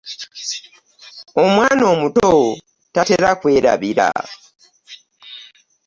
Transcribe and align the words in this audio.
omwana 1.43 1.83
omuto 1.93 2.29
tatera 2.93 3.29
kwerabira. 3.39 4.07